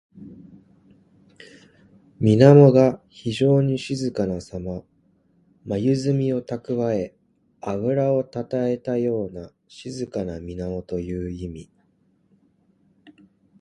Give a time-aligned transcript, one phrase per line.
[2.19, 4.81] 水面が非情に静かなさま。
[5.63, 7.13] まゆずみをたくわえ、
[7.61, 11.71] あぶらをたたえたような静かな水面という意味。